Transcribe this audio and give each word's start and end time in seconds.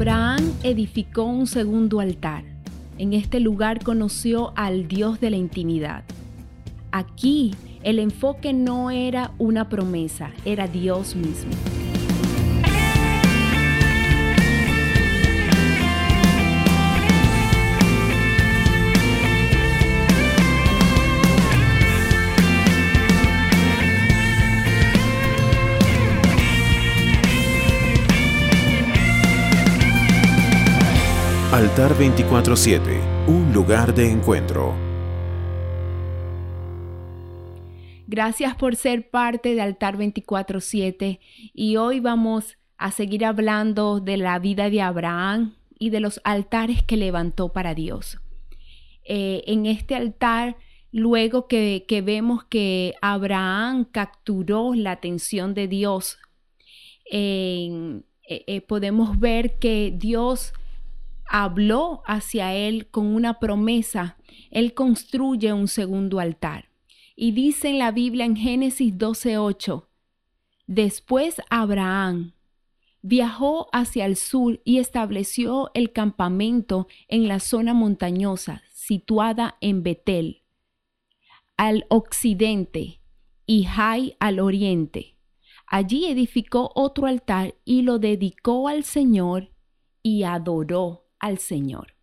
Abraham 0.00 0.54
edificó 0.62 1.24
un 1.24 1.46
segundo 1.46 2.00
altar. 2.00 2.42
En 2.96 3.12
este 3.12 3.38
lugar 3.38 3.84
conoció 3.84 4.54
al 4.56 4.88
Dios 4.88 5.20
de 5.20 5.28
la 5.28 5.36
intimidad. 5.36 6.04
Aquí 6.90 7.54
el 7.82 7.98
enfoque 7.98 8.54
no 8.54 8.90
era 8.90 9.32
una 9.36 9.68
promesa, 9.68 10.30
era 10.46 10.66
Dios 10.68 11.14
mismo. 11.16 11.50
Altar 31.60 31.92
24-7, 31.92 33.26
un 33.28 33.52
lugar 33.52 33.94
de 33.94 34.10
encuentro. 34.10 34.74
Gracias 38.06 38.56
por 38.56 38.76
ser 38.76 39.10
parte 39.10 39.54
de 39.54 39.60
Altar 39.60 39.98
24-7 39.98 41.18
y 41.52 41.76
hoy 41.76 42.00
vamos 42.00 42.56
a 42.78 42.90
seguir 42.92 43.26
hablando 43.26 44.00
de 44.00 44.16
la 44.16 44.38
vida 44.38 44.70
de 44.70 44.80
Abraham 44.80 45.54
y 45.78 45.90
de 45.90 46.00
los 46.00 46.22
altares 46.24 46.82
que 46.82 46.96
levantó 46.96 47.52
para 47.52 47.74
Dios. 47.74 48.18
Eh, 49.04 49.42
en 49.46 49.66
este 49.66 49.94
altar, 49.94 50.56
luego 50.92 51.46
que, 51.46 51.84
vemos 52.02 52.42
que 52.44 52.94
Abraham 53.02 53.84
capturó 53.84 54.72
la 54.74 54.92
atención 54.92 55.52
de 55.52 55.68
Dios, 55.68 56.16
eh, 57.12 58.00
eh, 58.26 58.62
podemos 58.62 59.20
ver 59.20 59.58
que 59.58 59.92
Dios 59.94 60.54
habló 61.30 62.02
hacia 62.06 62.54
él 62.54 62.88
con 62.90 63.06
una 63.06 63.38
promesa, 63.38 64.18
él 64.50 64.74
construye 64.74 65.52
un 65.52 65.68
segundo 65.68 66.18
altar. 66.18 66.68
Y 67.14 67.32
dice 67.32 67.68
en 67.68 67.78
la 67.78 67.92
Biblia 67.92 68.24
en 68.24 68.36
Génesis 68.36 68.92
12:8, 68.98 69.88
después 70.66 71.40
Abraham 71.48 72.32
viajó 73.00 73.68
hacia 73.72 74.06
el 74.06 74.16
sur 74.16 74.60
y 74.64 74.78
estableció 74.78 75.70
el 75.74 75.92
campamento 75.92 76.88
en 77.08 77.28
la 77.28 77.38
zona 77.38 77.74
montañosa 77.74 78.62
situada 78.72 79.56
en 79.60 79.82
Betel, 79.82 80.42
al 81.56 81.86
occidente, 81.90 83.00
y 83.46 83.64
Jai 83.64 84.16
al 84.20 84.40
oriente. 84.40 85.16
Allí 85.66 86.06
edificó 86.06 86.72
otro 86.74 87.06
altar 87.06 87.54
y 87.64 87.82
lo 87.82 87.98
dedicó 87.98 88.68
al 88.68 88.82
Señor 88.84 89.52
y 90.02 90.24
adoró 90.24 90.99
al 91.20 91.38
Señor. 91.38 91.94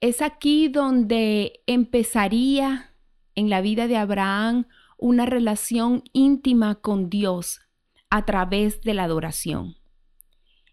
Es 0.00 0.20
aquí 0.20 0.68
donde 0.68 1.62
empezaría 1.66 2.94
en 3.34 3.48
la 3.48 3.60
vida 3.60 3.86
de 3.86 3.96
Abraham 3.96 4.66
una 4.98 5.26
relación 5.26 6.02
íntima 6.12 6.76
con 6.76 7.08
Dios 7.08 7.60
a 8.10 8.24
través 8.24 8.82
de 8.82 8.94
la 8.94 9.04
adoración. 9.04 9.76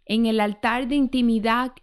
En 0.05 0.25
el 0.25 0.39
altar 0.39 0.87
de 0.87 0.95
intimidad, 0.95 1.73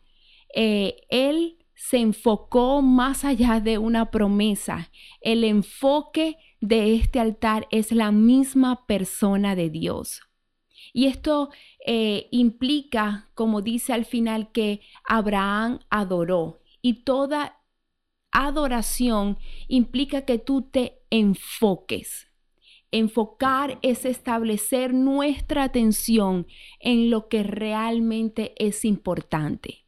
eh, 0.54 0.96
él 1.08 1.58
se 1.74 1.98
enfocó 1.98 2.82
más 2.82 3.24
allá 3.24 3.60
de 3.60 3.78
una 3.78 4.10
promesa. 4.10 4.90
El 5.22 5.44
enfoque 5.44 6.36
de 6.60 6.94
este 6.94 7.20
altar 7.20 7.66
es 7.70 7.90
la 7.90 8.12
misma 8.12 8.86
persona 8.86 9.54
de 9.54 9.70
Dios. 9.70 10.20
Y 10.92 11.06
esto 11.06 11.50
eh, 11.86 12.28
implica, 12.30 13.30
como 13.34 13.62
dice 13.62 13.92
al 13.92 14.04
final, 14.04 14.52
que 14.52 14.80
Abraham 15.04 15.80
adoró. 15.88 16.60
Y 16.82 17.04
toda 17.04 17.60
adoración 18.32 19.38
implica 19.68 20.22
que 20.22 20.38
tú 20.38 20.62
te 20.62 21.02
enfoques. 21.10 22.28
Enfocar 22.92 23.78
es 23.82 24.04
establecer 24.04 24.92
nuestra 24.94 25.64
atención 25.64 26.46
en 26.80 27.10
lo 27.10 27.28
que 27.28 27.44
realmente 27.44 28.54
es 28.56 28.84
importante. 28.84 29.86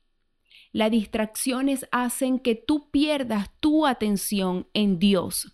Las 0.71 0.91
distracciones 0.91 1.87
hacen 1.91 2.39
que 2.39 2.55
tú 2.55 2.91
pierdas 2.91 3.51
tu 3.61 3.87
atención 3.87 4.69
en 4.73 4.99
Dios. 4.99 5.53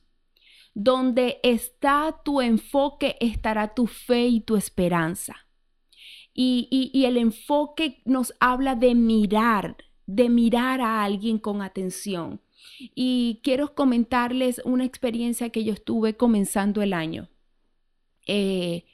Donde 0.80 1.40
está 1.42 2.20
tu 2.24 2.40
enfoque 2.40 3.16
estará 3.18 3.74
tu 3.74 3.88
fe 3.88 4.28
y 4.28 4.40
tu 4.40 4.54
esperanza. 4.54 5.48
Y, 6.32 7.04
el 7.04 7.16
enfoque 7.16 8.00
nos 8.04 8.32
habla 8.38 8.76
de 8.76 8.94
mirar, 8.94 9.76
de 10.06 10.28
mirar 10.28 10.80
a 10.80 11.02
alguien 11.02 11.38
con 11.40 11.62
atención. 11.62 12.40
Y 12.94 13.40
quiero 13.42 13.74
comentarles 13.74 14.62
una 14.64 14.84
experiencia 14.84 15.50
que 15.50 15.64
yo 15.64 15.72
estuve 15.72 16.16
comenzando 16.16 16.80
el 16.80 16.92
año. 16.92 17.28
Eh, 18.28 18.84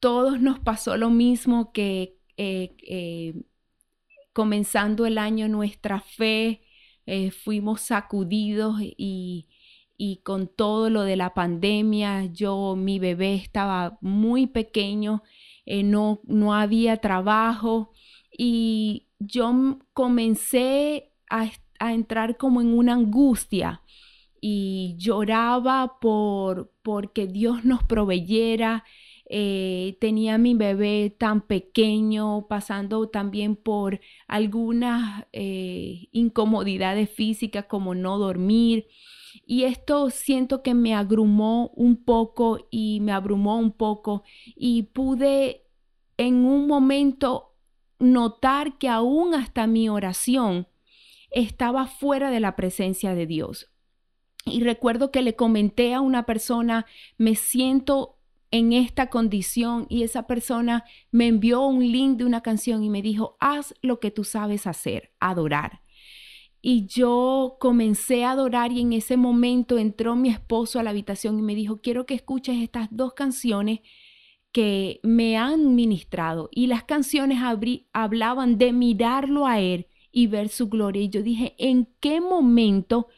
todos 0.00 0.40
nos 0.40 0.58
pasó 0.58 0.96
lo 0.96 1.08
mismo 1.08 1.70
que 1.70 2.18
eh, 2.36 2.74
eh, 2.82 3.44
comenzando 4.32 5.06
el 5.06 5.18
año 5.18 5.46
nuestra 5.46 6.00
fe, 6.00 6.62
fuimos 7.44 7.80
sacudidos 7.82 8.80
y, 8.80 9.46
y 10.04 10.16
con 10.16 10.48
todo 10.48 10.90
lo 10.90 11.04
de 11.04 11.14
la 11.14 11.32
pandemia, 11.32 12.24
yo, 12.24 12.74
mi 12.76 12.98
bebé 12.98 13.34
estaba 13.34 13.98
muy 14.00 14.48
pequeño, 14.48 15.22
eh, 15.64 15.84
no, 15.84 16.20
no 16.24 16.54
había 16.54 16.96
trabajo 16.96 17.92
y 18.36 19.06
yo 19.20 19.78
comencé 19.92 21.12
a, 21.30 21.52
entrar 21.92 22.36
como 22.36 22.60
en 22.60 22.76
una 22.76 22.94
angustia 22.94 23.82
y 24.40 24.96
lloraba 24.98 26.00
por 26.00 26.72
porque 26.82 27.28
Dios 27.28 27.64
nos 27.64 27.84
proveyera. 27.84 28.82
Eh, 29.30 29.98
tenía 30.00 30.36
mi 30.36 30.54
bebé 30.54 31.14
tan 31.16 31.42
pequeño, 31.42 32.48
pasando 32.48 33.08
también 33.08 33.54
por 33.54 34.00
algunas 34.26 35.26
eh, 35.32 36.08
incomodidades 36.10 37.08
físicas 37.08 37.66
como 37.66 37.94
no 37.94 38.18
dormir. 38.18 38.88
Y 39.46 39.64
esto 39.64 40.10
siento 40.10 40.62
que 40.62 40.74
me 40.74 40.94
agrumó 40.94 41.68
un 41.74 41.96
poco 41.96 42.66
y 42.70 43.00
me 43.00 43.12
abrumó 43.12 43.58
un 43.58 43.72
poco 43.72 44.22
y 44.56 44.84
pude 44.84 45.66
en 46.16 46.44
un 46.44 46.66
momento 46.66 47.54
notar 47.98 48.78
que 48.78 48.88
aún 48.88 49.34
hasta 49.34 49.66
mi 49.66 49.88
oración 49.88 50.68
estaba 51.30 51.86
fuera 51.86 52.30
de 52.30 52.40
la 52.40 52.56
presencia 52.56 53.14
de 53.14 53.26
Dios. 53.26 53.70
Y 54.44 54.62
recuerdo 54.62 55.10
que 55.10 55.22
le 55.22 55.36
comenté 55.36 55.94
a 55.94 56.00
una 56.00 56.26
persona, 56.26 56.86
me 57.16 57.36
siento 57.36 58.18
en 58.50 58.72
esta 58.72 59.08
condición 59.08 59.86
y 59.88 60.02
esa 60.02 60.26
persona 60.26 60.84
me 61.10 61.26
envió 61.26 61.62
un 61.62 61.90
link 61.90 62.18
de 62.18 62.24
una 62.24 62.42
canción 62.42 62.84
y 62.84 62.90
me 62.90 63.02
dijo, 63.02 63.36
haz 63.40 63.74
lo 63.82 63.98
que 63.98 64.10
tú 64.10 64.24
sabes 64.24 64.66
hacer, 64.66 65.12
adorar. 65.20 65.81
Y 66.64 66.86
yo 66.86 67.56
comencé 67.58 68.24
a 68.24 68.30
adorar 68.30 68.70
y 68.70 68.80
en 68.80 68.92
ese 68.92 69.16
momento 69.16 69.78
entró 69.78 70.14
mi 70.14 70.28
esposo 70.28 70.78
a 70.78 70.84
la 70.84 70.90
habitación 70.90 71.36
y 71.40 71.42
me 71.42 71.56
dijo, 71.56 71.80
quiero 71.80 72.06
que 72.06 72.14
escuches 72.14 72.62
estas 72.62 72.88
dos 72.92 73.14
canciones 73.14 73.80
que 74.52 75.00
me 75.02 75.36
han 75.36 75.74
ministrado. 75.74 76.48
Y 76.52 76.68
las 76.68 76.84
canciones 76.84 77.38
hablaban 77.92 78.58
de 78.58 78.72
mirarlo 78.72 79.46
a 79.48 79.58
él 79.58 79.88
y 80.12 80.28
ver 80.28 80.50
su 80.50 80.68
gloria. 80.68 81.02
Y 81.02 81.08
yo 81.08 81.24
dije, 81.24 81.56
¿en 81.58 81.88
qué 81.98 82.20
momento 82.20 83.08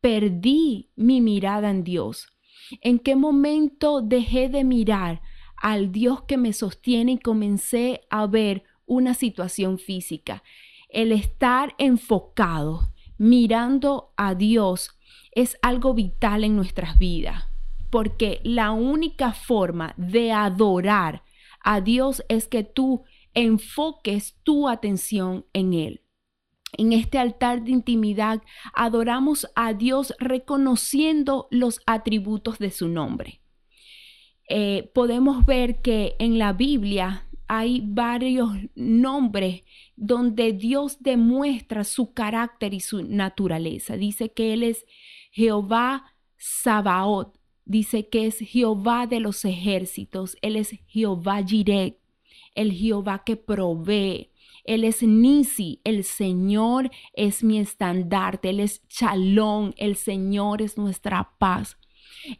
perdí 0.00 0.90
mi 0.94 1.20
mirada 1.20 1.70
en 1.70 1.82
Dios? 1.82 2.28
¿En 2.80 3.00
qué 3.00 3.16
momento 3.16 4.02
dejé 4.02 4.48
de 4.48 4.62
mirar 4.62 5.20
al 5.56 5.90
Dios 5.90 6.22
que 6.22 6.36
me 6.36 6.52
sostiene 6.52 7.12
y 7.12 7.18
comencé 7.18 8.02
a 8.08 8.28
ver 8.28 8.62
una 8.86 9.14
situación 9.14 9.78
física? 9.78 10.44
El 10.94 11.12
estar 11.12 11.74
enfocado, 11.78 12.92
mirando 13.18 14.12
a 14.16 14.34
Dios, 14.34 14.90
es 15.32 15.58
algo 15.62 15.92
vital 15.94 16.44
en 16.44 16.56
nuestras 16.56 16.98
vidas. 16.98 17.44
porque 17.90 18.40
la 18.42 18.72
única 18.72 19.32
forma 19.32 19.94
de 19.96 20.32
adorar 20.32 21.22
a 21.60 21.80
Dios 21.80 22.24
es 22.28 22.48
que 22.48 22.64
tú 22.64 23.04
enfoques 23.34 24.36
tu 24.42 24.68
atención 24.68 25.46
en 25.52 25.74
Él. 25.74 26.00
En 26.76 26.92
este 26.92 27.18
altar 27.18 27.62
de 27.62 27.70
intimidad 27.70 28.42
adoramos 28.74 29.46
a 29.54 29.74
Dios 29.74 30.12
reconociendo 30.18 31.46
los 31.52 31.82
atributos 31.86 32.58
de 32.58 32.72
su 32.72 32.88
nombre. 32.88 33.40
Eh, 34.48 34.90
podemos 34.92 35.46
ver 35.46 35.80
que 35.80 36.16
en 36.18 36.36
la 36.36 36.52
Biblia 36.52 37.23
hay 37.48 37.82
varios 37.84 38.50
nombres 38.74 39.62
donde 39.96 40.52
Dios 40.52 40.98
demuestra 41.00 41.84
su 41.84 42.12
carácter 42.12 42.74
y 42.74 42.80
su 42.80 43.02
naturaleza. 43.02 43.96
Dice 43.96 44.32
que 44.32 44.52
Él 44.52 44.62
es 44.62 44.84
Jehová 45.30 46.14
Sabaoth, 46.36 47.38
dice 47.64 48.08
que 48.08 48.26
es 48.26 48.38
Jehová 48.38 49.06
de 49.06 49.20
los 49.20 49.44
ejércitos, 49.44 50.36
Él 50.42 50.56
es 50.56 50.78
Jehová 50.86 51.42
Jireh, 51.42 51.98
el 52.54 52.72
Jehová 52.72 53.22
que 53.24 53.36
provee. 53.36 54.30
Él 54.64 54.84
es 54.84 55.02
Nisi, 55.02 55.80
el 55.84 56.04
Señor 56.04 56.90
es 57.12 57.44
mi 57.44 57.58
estandarte, 57.58 58.48
Él 58.50 58.60
es 58.60 58.86
Chalón, 58.88 59.74
el 59.76 59.94
Señor 59.94 60.62
es 60.62 60.78
nuestra 60.78 61.34
paz. 61.38 61.76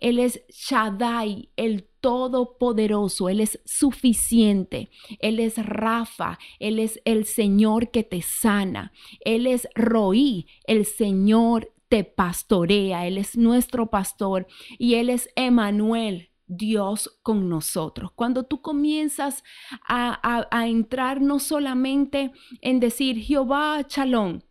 Él 0.00 0.18
es 0.18 0.42
Shaddai, 0.48 1.50
el 1.56 1.86
Todopoderoso, 2.04 3.30
Él 3.30 3.40
es 3.40 3.58
suficiente, 3.64 4.90
Él 5.20 5.40
es 5.40 5.56
Rafa, 5.56 6.38
Él 6.58 6.78
es 6.78 7.00
el 7.06 7.24
Señor 7.24 7.90
que 7.90 8.02
te 8.02 8.20
sana, 8.20 8.92
Él 9.20 9.46
es 9.46 9.66
Roí, 9.74 10.46
el 10.66 10.84
Señor 10.84 11.72
te 11.88 12.04
pastorea, 12.04 13.06
Él 13.06 13.16
es 13.16 13.38
nuestro 13.38 13.86
pastor 13.86 14.46
y 14.78 14.96
Él 14.96 15.08
es 15.08 15.30
Emanuel, 15.34 16.28
Dios 16.46 17.20
con 17.22 17.48
nosotros. 17.48 18.12
Cuando 18.14 18.42
tú 18.42 18.60
comienzas 18.60 19.42
a, 19.88 20.66
entrar 20.66 21.22
no 21.22 21.38
solamente 21.38 22.32
en 22.60 22.80
decir 22.80 23.16
Jehová 23.16 23.82
Chalón, 23.86 24.44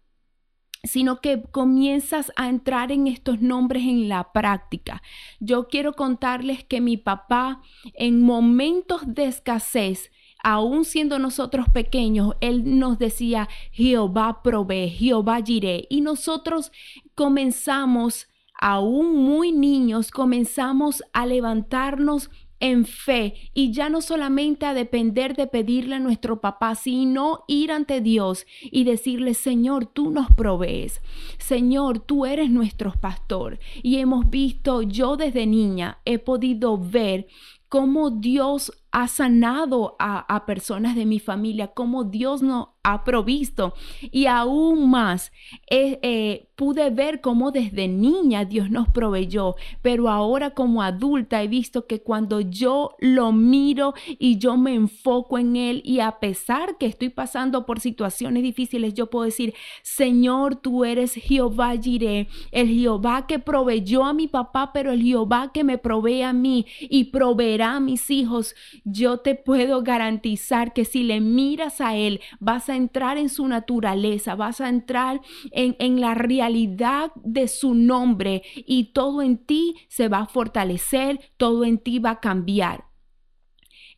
sino 0.83 1.21
que 1.21 1.41
comienzas 1.41 2.31
a 2.35 2.50
entrar 2.50 2.91
en 2.91 3.07
estos 3.07 3.41
nombres 3.41 3.83
en 3.83 4.09
la 4.09 4.33
práctica. 4.33 5.01
Yo 5.39 5.69
quiero 5.69 5.94
contarles 5.94 6.65
que 6.65 6.81
mi 6.81 6.97
papá 6.97 7.62
en 7.94 8.21
momentos 8.21 9.01
de 9.06 9.25
escasez, 9.25 10.12
aún 10.44 10.83
siendo 10.83 11.19
nosotros 11.19 11.69
pequeños, 11.69 12.35
él 12.41 12.80
nos 12.80 13.00
decía, 13.00 13.47
Jehová 13.71 14.44
provee, 14.44 14.89
Jehová 14.89 15.41
giré. 15.41 15.88
Y 15.89 16.01
nosotros 16.01 16.74
comenzamos, 17.15 18.27
aún 18.59 19.15
muy 19.24 19.53
niños, 19.53 20.12
comenzamos 20.12 21.01
a 21.13 21.25
levantarnos 21.25 22.29
en 22.63 22.86
fe 22.86 23.33
y 23.54 23.74
ya 23.74 23.89
no 23.89 24.01
solamente 24.01 24.65
a 24.65 24.74
depender 24.74 25.36
de 25.36 25.48
pedirle 25.48 25.95
a 25.95 26.00
nuestro 26.00 26.39
papá, 26.39 26.75
sino 26.75 27.44
ir 27.45 27.74
ante 27.74 28.00
Dios 28.00 28.45
y 28.62 28.86
decirle, 28.86 29.33
Señor, 29.33 29.86
tú 29.86 30.12
nos 30.12 30.31
provees. 30.31 31.01
Señor, 31.39 32.00
tú 32.00 32.25
eres 32.25 32.50
nuestro 32.50 32.94
pastor. 32.94 33.60
Y 33.81 33.98
hemos 33.98 34.30
visto, 34.30 34.81
yo 34.81 35.18
desde 35.18 35.45
niña 35.45 36.00
he 36.06 36.19
podido 36.19 36.77
ver 36.77 37.27
cómo 37.68 38.12
Dios 38.12 38.71
ha 38.93 39.07
sanado 39.07 39.95
a, 39.97 40.45
personas 40.45 40.95
de 40.95 41.05
mi 41.05 41.19
familia, 41.19 41.67
cómo 41.67 42.03
Dios 42.03 42.43
nos 42.43 42.67
ha 42.83 43.03
provisto. 43.03 43.73
Y 44.11 44.27
aún 44.27 44.89
más, 44.89 45.31
eh, 45.69 45.99
eh, 46.03 46.49
pude 46.55 46.91
ver 46.91 47.19
cómo 47.19 47.51
desde 47.51 47.87
niña 47.87 48.45
Dios 48.45 48.69
nos 48.69 48.87
proveyó, 48.89 49.55
pero 49.81 50.09
ahora 50.09 50.51
como 50.51 50.83
adulta 50.83 51.41
he 51.41 51.47
visto 51.47 51.87
que 51.87 52.01
cuando 52.01 52.39
yo 52.39 52.95
lo 52.99 53.31
miro 53.31 53.95
y 54.19 54.37
yo 54.37 54.57
me 54.57 54.75
enfoco 54.75 55.39
en 55.39 55.55
Él 55.55 55.81
y 55.83 55.99
a 55.99 56.19
pesar 56.19 56.77
que 56.77 56.85
estoy 56.85 57.09
pasando 57.09 57.65
por 57.65 57.79
situaciones 57.79 58.43
difíciles, 58.43 58.93
yo 58.93 59.09
puedo 59.09 59.25
decir, 59.25 59.55
Señor, 59.81 60.55
tú 60.57 60.85
eres 60.85 61.13
Jehová 61.15 61.73
el 61.73 62.67
Jehová 62.67 63.25
que 63.27 63.39
proveyó 63.39 64.03
a 64.03 64.13
mi 64.13 64.27
papá, 64.27 64.71
pero 64.71 64.91
el 64.91 65.01
Jehová 65.01 65.51
que 65.51 65.63
me 65.63 65.77
provee 65.77 66.21
a 66.21 66.33
mí 66.33 66.67
y 66.79 67.05
proveerá 67.05 67.75
a 67.75 67.79
mis 67.79 68.11
hijos 68.11 68.55
yo 68.83 69.19
te 69.19 69.35
puedo 69.35 69.83
garantizar 69.83 70.74
que 70.74 70.85
si 70.85 71.03
le 71.03 71.21
miras 71.21 71.81
a 71.81 71.95
Él, 71.95 72.21
vas 72.39 72.69
a 72.69 72.75
entrar 72.75 73.18
en 73.18 73.30
su 73.30 73.47
naturaleza, 73.47 74.35
vas 74.35 74.62
a 74.62 74.69
entrar 74.69 75.21
en, 75.51 76.01
la 76.01 76.15
realidad 76.15 77.12
de 77.15 77.47
su 77.47 77.75
nombre 77.75 78.44
y 78.56 78.94
todo 78.94 79.21
en 79.21 79.38
ti 79.38 79.75
se 79.88 80.07
va 80.07 80.19
a 80.19 80.25
fortalecer, 80.25 81.19
todo 81.38 81.63
en 81.65 81.77
ti 81.77 82.00
va 82.00 82.12
a 82.12 82.19
cambiar. 82.19 82.85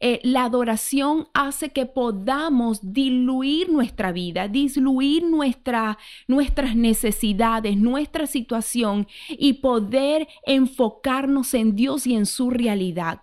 Eh, 0.02 0.20
la 0.24 0.44
adoración 0.44 1.30
hace 1.34 1.70
que 1.70 1.86
podamos 1.86 2.94
diluir 2.94 3.70
nuestra 3.70 4.12
vida, 4.12 4.50
diluir 4.50 5.24
nuestra, 5.24 5.98
nuestras 6.28 6.76
necesidades, 6.76 7.78
nuestra 7.78 8.28
situación 8.28 9.08
y 9.30 9.54
poder 9.54 10.28
enfocarnos 10.46 11.54
en 11.54 11.76
Dios 11.78 12.06
y 12.08 12.16
en 12.16 12.26
su 12.26 12.50
realidad 12.50 13.22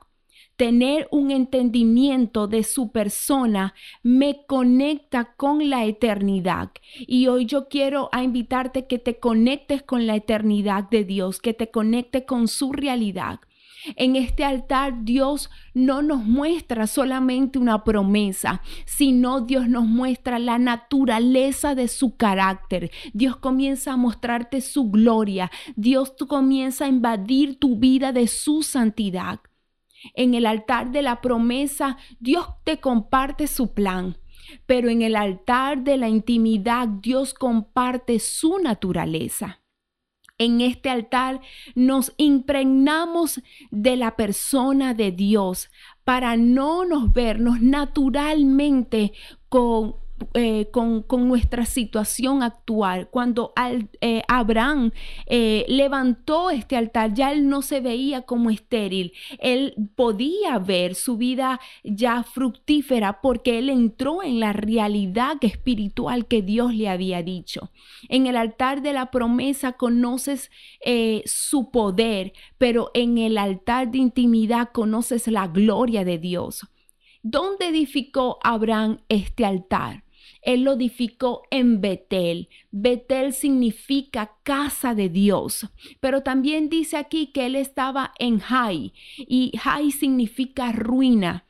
tener 0.56 1.08
un 1.10 1.30
entendimiento 1.30 2.46
de 2.46 2.62
su 2.62 2.92
persona 2.92 3.74
me 4.02 4.44
conecta 4.46 5.34
con 5.36 5.70
la 5.70 5.84
eternidad. 5.84 6.70
Y 6.98 7.26
hoy 7.26 7.46
yo 7.46 7.68
quiero 7.68 8.08
a 8.12 8.22
invitarte 8.22 8.86
que 8.86 8.98
te 8.98 9.18
conectes 9.18 9.82
con 9.82 10.06
la 10.06 10.16
eternidad 10.16 10.88
de 10.88 11.04
Dios, 11.04 11.40
que 11.40 11.54
te 11.54 11.70
conecte 11.70 12.24
con 12.24 12.48
su 12.48 12.72
realidad. 12.72 13.40
En 13.96 14.14
este 14.14 14.44
altar 14.44 15.04
Dios 15.04 15.50
no 15.74 16.02
nos 16.02 16.24
muestra 16.24 16.86
solamente 16.86 17.58
una 17.58 17.82
promesa, 17.82 18.62
sino 18.84 19.40
Dios 19.40 19.68
nos 19.68 19.86
muestra 19.86 20.38
la 20.38 20.58
naturaleza 20.58 21.74
de 21.74 21.88
su 21.88 22.16
carácter. 22.16 22.90
Dios 23.12 23.36
comienza 23.36 23.92
a 23.92 23.96
mostrarte 23.96 24.60
su 24.60 24.90
gloria. 24.90 25.50
Dios 25.74 26.14
comienza 26.28 26.84
a 26.84 26.88
invadir 26.88 27.58
tu 27.58 27.76
vida 27.76 28.12
de 28.12 28.28
su 28.28 28.62
santidad. 28.62 29.40
En 30.14 30.34
el 30.34 30.46
altar 30.46 30.90
de 30.90 31.02
la 31.02 31.20
promesa, 31.20 31.96
Dios 32.20 32.46
te 32.64 32.78
comparte 32.78 33.46
su 33.46 33.72
plan. 33.74 34.18
Pero 34.66 34.88
en 34.88 35.02
el 35.02 35.16
altar 35.16 35.84
de 35.84 35.96
la 35.96 36.08
intimidad, 36.08 36.88
Dios 36.88 37.34
comparte 37.34 38.18
su 38.18 38.58
naturaleza. 38.58 39.60
En 40.38 40.60
este 40.60 40.90
altar 40.90 41.40
nos 41.74 42.12
impregnamos 42.16 43.40
de 43.70 43.96
la 43.96 44.16
persona 44.16 44.92
de 44.92 45.12
Dios 45.12 45.70
para 46.04 46.36
no 46.36 46.84
nos 46.84 47.12
vernos 47.12 47.60
naturalmente 47.60 49.12
con 49.48 50.01
eh, 50.34 50.68
con, 50.70 51.04
nuestra 51.28 51.64
situación 51.66 52.42
actual. 52.42 53.08
Cuando 53.10 53.52
eh, 54.00 54.22
Abraham 54.28 54.92
eh, 55.26 55.64
levantó 55.68 56.50
este 56.50 56.76
altar, 56.76 57.14
ya 57.14 57.32
él 57.32 57.48
no 57.48 57.62
se 57.62 57.80
veía 57.80 58.22
como 58.22 58.50
estéril, 58.50 59.12
él 59.38 59.74
podía 59.94 60.58
ver 60.58 60.94
su 60.94 61.16
vida 61.16 61.60
ya 61.84 62.22
fructífera 62.22 63.20
porque 63.20 63.58
él 63.58 63.68
entró 63.68 64.22
en 64.22 64.40
la 64.40 64.52
realidad 64.52 65.36
espiritual 65.40 66.26
que 66.26 66.42
Dios 66.42 66.74
le 66.74 66.88
había 66.88 67.22
dicho. 67.22 67.70
En 68.08 68.26
el 68.26 68.36
altar 68.36 68.82
de 68.82 68.92
la 68.92 69.10
promesa 69.10 69.72
conoces 69.72 70.50
su 71.24 71.70
poder, 71.70 72.32
pero 72.58 72.90
en 72.94 73.18
el 73.18 73.38
altar 73.38 73.90
de 73.90 73.98
intimidad 73.98 74.70
conoces 74.72 75.28
la 75.28 75.46
gloria 75.46 76.04
de 76.04 76.18
Dios. 76.18 76.66
¿Dónde 77.22 77.68
edificó 77.68 78.40
Abraham 78.42 78.98
este 79.08 79.44
altar? 79.44 80.02
Él 80.42 80.62
lo 80.62 80.72
edificó 80.72 81.42
en 81.50 81.80
Betel. 81.80 82.48
Betel 82.70 83.32
significa 83.32 84.36
casa 84.42 84.94
de 84.94 85.08
Dios. 85.08 85.68
Pero 86.00 86.22
también 86.22 86.68
dice 86.68 86.96
aquí 86.96 87.28
que 87.28 87.46
él 87.46 87.56
estaba 87.56 88.12
en 88.18 88.40
Jai 88.40 88.92
y 89.16 89.52
Jai 89.56 89.92
significa 89.92 90.72
ruina. 90.72 91.46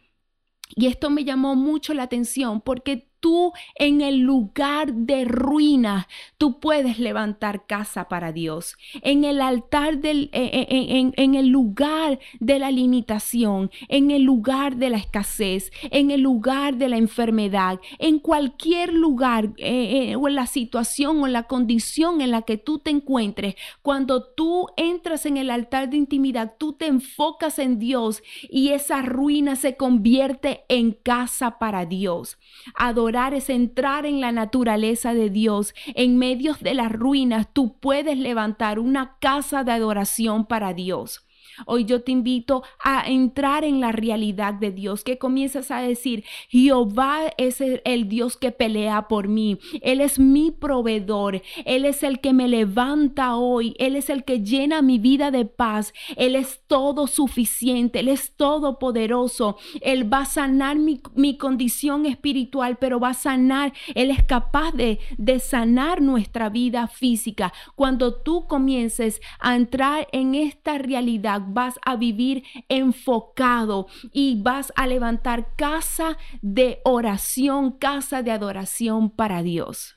Y 0.75 0.87
esto 0.87 1.11
me 1.11 1.25
llamó 1.25 1.57
mucho 1.57 1.95
la 1.95 2.05
atención 2.05 2.61
porque 2.61 3.12
tú 3.23 3.53
en 3.77 4.03
el 4.03 4.19
lugar 4.19 4.93
de 4.93 5.25
ruina, 5.25 6.09
tú 6.37 6.59
puedes 6.59 6.99
levantar 6.99 7.67
casa 7.67 8.09
para 8.09 8.33
Dios. 8.33 8.77
En 9.01 9.25
el 9.25 9.41
altar 9.41 9.99
del, 9.99 10.29
eh, 10.33 10.67
eh, 10.69 11.13
en, 11.17 11.35
el 11.35 11.49
lugar 11.49 12.19
de 12.41 12.59
la 12.59 12.71
limitación, 12.71 13.71
en 13.89 14.11
el 14.11 14.25
lugar 14.25 14.77
de 14.77 14.91
la 14.91 14.99
escasez, 14.99 15.71
en 15.91 16.11
el 16.11 16.21
lugar 16.21 16.77
de 16.77 16.89
la 16.89 16.97
enfermedad, 16.97 17.81
en 17.99 18.19
cualquier 18.19 18.93
lugar 18.93 19.51
eh, 19.57 20.17
o 20.17 20.27
en 20.27 20.35
la 20.35 20.47
situación 20.47 21.21
o 21.21 21.27
en 21.27 21.33
la 21.33 21.45
condición 21.45 22.21
en 22.21 22.33
la 22.33 22.43
que 22.43 22.59
tú 22.59 22.81
te 22.81 22.91
encuentres, 22.91 23.55
cuando 23.83 24.25
tú 24.25 24.67
entras 24.77 25.27
en 25.27 25.37
el 25.37 25.51
altar 25.51 25.89
de 25.91 25.97
intimidad, 25.97 26.55
tú 26.59 26.73
te 26.73 26.89
enfocas 26.89 27.61
en 27.61 27.79
Dios 27.79 28.21
y 28.51 28.71
esa 28.71 29.01
ruina 29.03 29.55
se 29.55 29.77
convierte 29.77 30.65
en 30.69 30.91
casa 30.91 31.61
para 31.61 31.87
Dios. 31.87 32.39
Adorar 32.75 33.12
es 33.13 33.51
entrar 33.51 34.07
en 34.07 34.21
la 34.21 34.33
naturaleza 34.33 35.15
de 35.15 35.31
Dios. 35.31 35.75
En 35.95 36.19
medio 36.19 36.55
de 36.61 36.75
las 36.75 36.91
ruinas 36.91 37.49
tú 37.53 37.79
puedes 37.79 38.19
levantar 38.19 38.79
una 38.79 39.19
casa 39.21 39.65
de 39.65 39.73
adoración 39.73 40.47
para 40.47 40.73
Dios. 40.73 41.27
Hoy 41.67 41.85
yo 41.85 42.03
te 42.03 42.13
invito 42.13 42.63
a 42.83 43.09
entrar 43.09 43.65
en 43.65 43.81
la 43.81 43.93
realidad 43.93 44.55
de 44.55 44.71
Dios, 44.71 45.05
que 45.05 45.19
comienzas 45.19 45.71
a 45.71 45.81
decir, 45.81 46.25
Jehová 46.49 47.33
es 47.37 47.61
el, 47.61 48.09
Dios 48.09 48.37
que 48.37 48.53
pelea 48.53 49.09
por 49.09 49.29
mí, 49.29 49.59
Él 49.81 50.01
es 50.01 50.19
mi 50.19 50.51
proveedor, 50.51 51.43
Él 51.65 51.85
es 51.85 52.03
el 52.03 52.21
que 52.21 52.33
me 52.33 52.49
levanta 52.49 53.37
hoy, 53.37 53.75
Él 53.79 53.97
es 53.97 54.11
el 54.11 54.25
que 54.25 54.41
llena 54.41 54.83
mi 54.83 54.99
vida 54.99 55.31
de 55.31 55.45
paz, 55.45 55.93
Él 56.17 56.37
es 56.37 56.63
todo 56.67 57.07
suficiente, 57.07 58.01
Él 58.01 58.09
es 58.09 58.35
todopoderoso, 58.37 59.57
Él 59.81 60.13
va 60.13 60.21
a 60.21 60.27
sanar 60.27 60.77
mi, 60.79 61.01
condición 61.39 62.07
espiritual, 62.07 62.77
pero 62.79 63.01
va 63.01 63.11
a 63.11 63.15
sanar, 63.15 63.73
Él 63.95 64.11
es 64.11 64.23
capaz 64.25 64.73
de, 64.73 64.99
de 65.19 65.39
sanar 65.41 66.03
nuestra 66.03 66.49
vida 66.49 66.89
física. 66.89 67.53
Cuando 67.75 68.15
tú 68.15 68.47
comiences 68.47 69.21
a 69.39 69.57
entrar 69.57 70.09
en 70.13 70.35
esta 70.35 70.79
realidad, 70.79 71.32
vas 71.39 71.79
a 71.85 71.97
vivir 71.97 72.45
enfocado 72.69 73.87
y 74.13 74.41
vas 74.43 74.73
a 74.77 74.87
levantar 74.87 75.55
casa 75.57 76.17
de 76.41 76.81
oración, 76.85 77.73
casa 77.73 78.23
de 78.23 78.31
adoración 78.31 79.11
para 79.11 79.43
Dios. 79.43 79.97